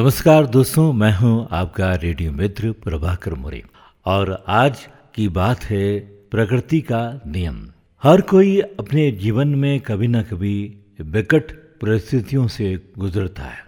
नमस्कार 0.00 0.46
दोस्तों, 0.46 0.92
मैं 0.92 1.16
हूँ 1.16 1.48
आपका 1.52 1.94
रेडियो 1.94 2.32
मित्र 2.32 2.72
प्रभाकर 2.72 3.34
मोरे। 3.34 3.64
और 4.04 4.44
आज 4.48 4.88
की 5.14 5.28
बात 5.28 5.64
है 5.64 6.00
प्रकृति 6.00 6.80
का 6.80 7.20
नियम। 7.26 7.68
हर 8.02 8.20
कोई 8.20 8.60
अपने 8.60 9.12
जीवन 9.12 9.48
में 9.48 9.80
कभी 9.80 10.08
ना 10.08 10.22
कभी 10.22 10.76
विकट 11.00 11.52
परिस्थितियों 11.52 12.48
से 12.48 12.78
गुजरता 12.98 13.42
है। 13.42 13.58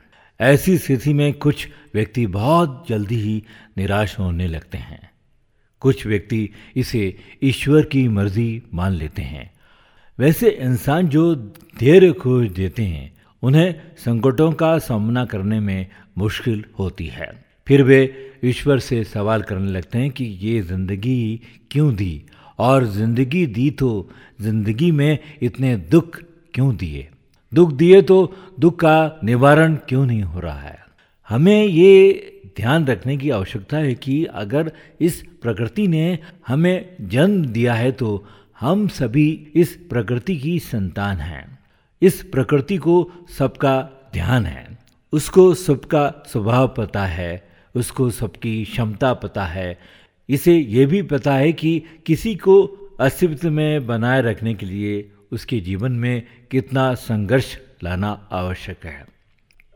ऐसी 0.40 0.78
स्थिति 0.78 1.12
में 1.12 1.32
कुछ 1.32 1.68
व्यक्ति 1.94 2.26
बहुत 2.26 2.86
जल्दी 2.88 3.16
ही 3.16 3.44
निराश 3.78 4.18
होने 4.18 4.48
लगते 4.48 4.78
हैं। 4.78 5.10
कुछ 5.80 6.06
व्यक्ति 6.06 6.50
इसे 6.76 7.16
ईश्वर 7.42 7.84
की 7.84 8.08
मर्ज़ी 8.08 8.62
मान 8.74 8.92
लेते 8.92 9.22
हैं। 9.22 9.52
वैसे 10.18 10.50
इंसान 10.50 11.08
जो 11.08 11.34
धैर्य 11.80 12.12
खोज 12.12 12.48
देते 12.48 12.82
हैं, 12.82 13.12
उन्हें 13.42 13.74
संकटों 13.98 14.52
का 14.52 14.78
सामना 14.78 15.24
करने 15.24 15.60
में 15.60 15.86
मुश्किल 16.16 16.64
होती 16.78 17.06
है। 17.06 17.30
फिर 17.66 17.82
वे 17.82 18.00
ईश्वर 18.44 18.78
से 18.78 19.02
सवाल 19.04 19.42
करने 19.42 19.70
लगते 19.72 19.98
हैं 19.98 20.10
कि 20.10 20.24
ये 20.24 20.60
ज़िंदगी 20.60 21.40
क्यों 21.70 21.94
दी? 21.94 22.22
और 22.58 22.84
ज़िंदगी 22.84 23.46
दी 23.46 23.70
तो 23.70 24.08
ज़िंदगी 24.40 24.90
में 24.90 25.18
इतने 25.42 25.76
दुख 25.76 26.18
क्यों 26.54 26.74
दिए? 26.76 27.08
दुख 27.52 27.72
दिए 27.72 28.02
तो 28.02 28.34
दुख 28.60 28.78
का 28.80 29.20
निवारण 29.24 29.74
क्यों 29.88 30.04
नहीं 30.06 30.22
हो 30.22 30.40
रहा 30.40 30.60
है? 30.60 30.78
हमें 31.28 31.64
ये 31.64 32.28
ध्यान 32.56 32.86
रखने 32.86 33.16
की 33.16 33.30
आवश्यकता 33.30 33.76
है 33.76 33.94
कि 33.94 34.24
अगर 34.24 34.72
इस 35.00 35.22
प्रकृति 35.42 35.86
ने 35.88 36.18
हमें 36.46 36.96
जन्म 37.00 37.44
दिया 37.44 37.74
है 37.74 37.92
तो 37.92 38.24
हम 38.60 38.86
सभी 38.88 39.28
इस 39.54 39.74
प्रकृति 39.90 40.36
की 40.36 40.58
संतान 40.58 41.16
हैं। 41.16 41.58
इस 42.02 42.22
प्रकृति 42.22 42.76
को 42.76 43.10
सबका 43.38 43.80
ध्यान 44.12 44.46
है। 44.46 44.71
उसको 45.12 45.54
सबका 45.54 46.24
स्वभाव 46.26 46.74
पता 46.76 47.04
है, 47.06 47.48
उसको 47.74 48.10
सबकी 48.10 48.64
क्षमता 48.64 49.14
पता 49.14 49.44
है। 49.44 49.78
इसे 50.28 50.56
ये 50.56 50.86
भी 50.86 51.02
पता 51.02 51.34
है 51.34 51.52
कि 51.52 51.82
किसी 52.06 52.34
को 52.34 52.62
अस्तित्व 53.00 53.50
में 53.50 53.86
बनाए 53.86 54.22
रखने 54.22 54.54
के 54.54 54.66
लिए 54.66 55.10
उसके 55.32 55.60
जीवन 55.60 55.92
में 55.92 56.22
कितना 56.50 56.94
संघर्ष 56.94 57.56
लाना 57.84 58.28
आवश्यक 58.32 58.84
है। 58.84 59.04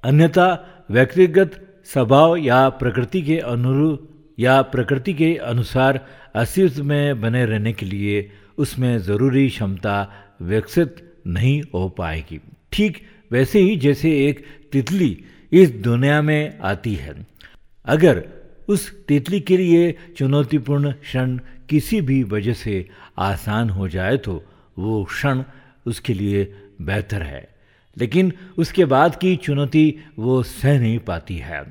अन्यथा 0.05 0.49
व्यक्तिगत 0.91 1.83
स्वभाव 1.85 2.37
या 2.37 2.69
प्रकृति 2.69 3.23
के 3.23 3.39
अनुरूप 3.39 4.09
या 4.39 4.63
प्रकृति 4.63 5.15
के 5.15 5.37
अनुसार 5.37 6.07
अस्तित्व 6.35 6.85
में 6.85 7.21
बने 7.21 7.45
रहने 7.47 7.73
के 7.73 7.87
लिए 7.87 8.31
उसमें 8.59 8.99
ज़रूरी 8.99 9.49
क्षमता 9.49 10.13
विकसित 10.43 11.21
नहीं 11.27 11.63
हो 11.75 11.89
पाएगी। 11.89 12.41
ठीक 12.73 13.03
वैसे 13.33 13.61
ही 13.61 13.77
जैसे 13.77 14.11
एक 14.29 14.45
तितली 14.73 15.25
इस 15.53 15.71
दुनिया 15.71 16.23
में 16.23 16.59
आती 16.59 16.95
है। 16.95 17.27
अगर 17.85 18.25
उस 18.69 19.07
तितली 19.07 19.41
के 19.41 19.57
लिए 19.57 19.95
चुनौतीपूर्ण 20.17 20.93
क्षण 20.93 21.39
किसी 21.69 22.01
भी 22.01 22.23
वजह 22.23 22.53
से 22.53 22.89
आसान 23.19 23.71
हो 23.71 23.89
जाए 23.89 24.17
तो 24.17 24.45
वो 24.79 25.05
क्षण 25.05 25.43
उसके 25.87 26.15
लिए 26.15 26.55
बेहतर 26.83 27.23
है। 27.23 27.49
लेकिन 27.97 28.33
उसके 28.59 28.85
बाद 28.85 29.17
की 29.17 29.37
चुनौती 29.37 29.99
वो 30.19 30.43
सह 30.43 30.79
नहीं 30.81 30.99
पाती 30.99 31.37
है। 31.37 31.63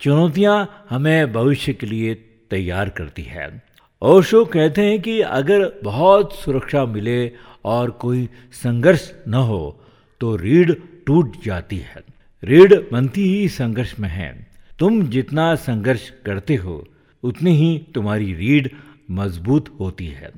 चुनौतियाँ 0.00 0.86
हमें 0.90 1.32
भविष्य 1.32 1.72
के 1.72 1.86
लिए 1.86 2.14
तैयार 2.50 2.88
करती 2.88 3.22
है। 3.22 3.62
ओशो 4.02 4.44
कहते 4.44 4.82
हैं 4.82 5.02
कि 5.02 5.20
अगर 5.20 5.80
बहुत 5.84 6.34
सुरक्षा 6.34 6.84
मिले 6.84 7.32
और 7.64 7.90
कोई 7.90 8.28
संघर्ष 8.52 9.12
न 9.28 9.34
हो 9.34 9.80
तो 10.20 10.36
रीढ़ 10.36 10.72
टूट 11.06 11.44
जाती 11.44 11.78
है। 11.78 11.96
रीढ़ 12.44 12.74
बनती 12.92 13.22
ही 13.22 13.48
संघर्ष 13.48 13.98
में 14.00 14.08
है। 14.08 14.46
तुम 14.78 15.02
जितना 15.02 15.54
संघर्ष 15.54 16.10
करते 16.10 16.54
हो, 16.54 16.88
उतनी 17.22 17.50
ही 17.50 17.86
तुम्हारी 17.94 18.34
रीढ़ 18.34 18.68
मज़बूत 19.10 19.76
होती 19.80 20.06
है। 20.06 20.30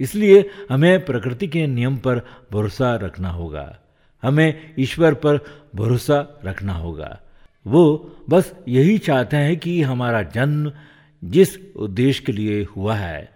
इसलिए 0.00 0.50
हमें 0.70 1.04
प्रकृति 1.04 1.48
के 1.48 1.66
नियम 1.66 1.96
पर 1.96 2.18
भरोसा 2.52 2.96
रखना 2.96 3.30
होगा। 3.30 3.78
हमें 4.22 4.74
ईश्वर 4.78 5.14
पर 5.14 5.36
भरोसा 5.74 6.40
रखना 6.44 6.72
होगा। 6.72 7.20
वो 7.66 8.16
बस 8.28 8.54
यही 8.68 8.98
चाहते 8.98 9.36
हैं 9.36 9.56
कि 9.56 9.82
हमारा 9.82 10.22
जन्म 10.22 10.72
जिस 11.24 11.48
उद्देश्य 11.76 12.22
के 12.26 12.32
लिए 12.32 12.62
हुआ 12.64 12.94
है, 12.94 13.30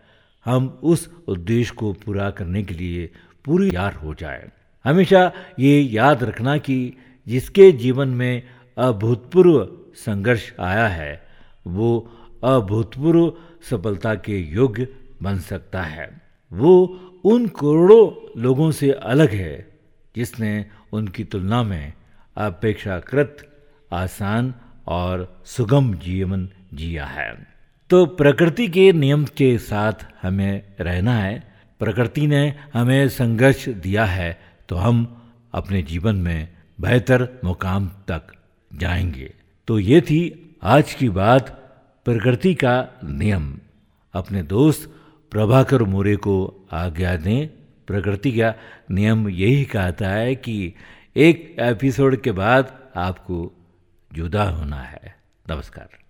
हम 0.44 0.78
उस 0.82 1.10
उद्देश्य 1.28 1.74
को 1.74 1.92
पूरा 1.92 2.30
करने 2.30 2.62
के 2.62 2.74
लिए 2.74 3.10
पूरी 3.44 3.74
यार 3.74 3.94
हो 3.94 4.14
जाए। 4.14 4.48
हमेशा 4.84 5.32
ये 5.58 5.80
याद 5.80 6.24
रखना 6.24 6.58
कि 6.58 6.96
जिसके 7.28 7.72
जीवन 7.72 8.08
में 8.08 8.42
अभूतपूर्व 8.78 9.68
संघर्ष 9.94 10.52
आया 10.60 10.88
है, 10.88 11.22
वो 11.66 12.18
अभूतपूर्व 12.44 13.32
सफलता 13.70 14.14
के 14.14 14.38
योग्य 14.38 14.88
बन 15.22 15.38
सकता 15.38 15.82
है। 15.82 16.20
वो 16.52 16.86
उन 17.24 17.46
करोड़ों 17.46 18.40
लोगों 18.42 18.70
से 18.70 18.90
अलग 18.90 19.30
है, 19.30 19.78
जिसने 20.16 20.66
उनकी 20.92 21.24
तुलना 21.24 21.62
में 21.62 21.92
अपेक्षाकृत 22.36 23.62
आसान 23.92 24.54
और 24.86 25.42
सुगम 25.44 25.94
जीवन 25.94 26.48
जिया 26.74 27.04
है। 27.04 27.46
तो 27.90 28.06
प्रकृति 28.06 28.68
के 28.68 28.92
नियम 28.92 29.24
के 29.24 29.58
साथ 29.58 29.92
हमें 30.22 30.62
रहना 30.80 31.14
है। 31.14 31.54
प्रकृति 31.78 32.26
ने 32.26 32.54
हमें 32.74 33.08
संघर्ष 33.08 33.68
दिया 33.68 34.04
है 34.04 34.49
तो 34.70 34.76
हम 34.76 35.22
अपने 35.52 35.82
जीवन 35.82 36.16
में 36.16 36.48
बेहतर 36.80 37.40
मुकाम 37.44 37.88
तक 37.88 38.22
जाएँगे। 38.74 39.34
तो 39.66 39.78
ये 39.78 40.00
थी 40.00 40.50
आज 40.62 40.94
की 40.94 41.08
बात, 41.08 41.48
प्रकृति 42.04 42.54
का 42.54 42.88
नियम। 43.04 43.58
अपने 44.14 44.42
दोस्त 44.42 44.96
प्रभाकर 45.30 45.82
मोरे 45.82 46.16
को 46.16 46.66
आज्ञा 46.72 47.16
दें। 47.16 47.48
प्रकृति 47.86 48.32
का 48.32 48.54
नियम 48.90 49.28
यही 49.28 49.64
कहता 49.64 50.08
है 50.08 50.34
कि 50.34 50.74
एक 51.16 51.56
एपिसोड 51.58 52.22
के 52.22 52.32
बाद 52.32 52.78
आपको 52.96 53.52
जुदा 54.12 54.44
होना 54.44 54.80
है। 54.80 55.16
नमस्कार। 55.50 56.00